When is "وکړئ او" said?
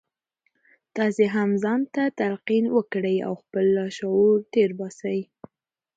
2.75-3.33